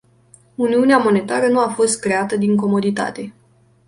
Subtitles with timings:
[0.55, 3.33] Uniunea monetară nu a fost creată din comoditate.